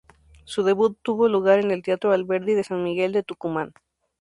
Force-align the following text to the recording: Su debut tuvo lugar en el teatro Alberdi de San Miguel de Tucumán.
Su 0.45 0.63
debut 0.63 0.97
tuvo 1.03 1.27
lugar 1.27 1.59
en 1.59 1.69
el 1.69 1.83
teatro 1.83 2.11
Alberdi 2.11 2.55
de 2.55 2.63
San 2.63 2.83
Miguel 2.83 3.11
de 3.11 3.21
Tucumán. 3.21 3.71